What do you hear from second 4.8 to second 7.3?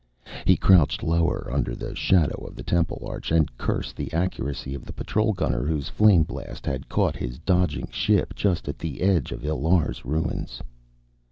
the Patrol gunner whose flame blast had caught